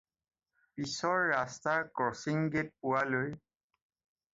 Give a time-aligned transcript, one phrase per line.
[0.79, 3.41] পিছৰ ৰাস্তাৰ ক্ৰছিঙ গেট পোৱালৈ।